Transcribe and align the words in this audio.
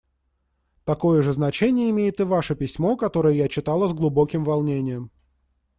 Такое 0.83 1.21
же 1.21 1.31
значение 1.31 1.91
имеет 1.91 2.19
и 2.21 2.23
ваше 2.23 2.55
письмо, 2.55 2.97
которое 2.97 3.35
я 3.35 3.47
читала 3.47 3.87
с 3.87 3.93
глубоким 3.93 4.43
волнением. 4.43 5.11